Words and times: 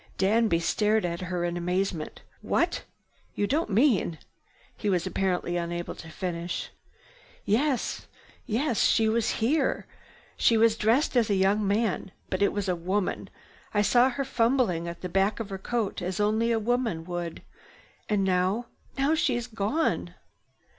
Danby 0.17 0.59
stared 0.59 1.05
at 1.05 1.21
her 1.21 1.45
in 1.45 1.55
amazement. 1.55 2.23
"What? 2.41 2.85
You 3.35 3.45
don't 3.45 3.69
mean—" 3.69 4.17
He 4.75 4.89
was 4.89 5.05
apparently 5.05 5.57
unable 5.57 5.93
to 5.93 6.09
finish. 6.09 6.71
"Yes, 7.45 8.07
yes! 8.47 8.81
She 8.81 9.07
was 9.07 9.29
here. 9.45 9.85
She 10.35 10.57
was 10.57 10.75
dressed 10.75 11.15
as 11.15 11.29
a 11.29 11.35
young 11.35 11.67
man. 11.67 12.11
But 12.31 12.41
it 12.41 12.51
was 12.51 12.67
a 12.67 12.75
woman. 12.75 13.29
I 13.75 13.83
saw 13.83 14.09
her 14.09 14.25
fumbling 14.25 14.87
at 14.87 15.01
the 15.01 15.07
back 15.07 15.39
of 15.39 15.51
her 15.51 15.59
coat, 15.59 16.01
as 16.01 16.19
only 16.19 16.51
a 16.51 16.57
woman 16.57 17.05
would. 17.05 17.43
And 18.09 18.23
now—now 18.23 19.13
she's 19.13 19.45
gone!" 19.45 20.15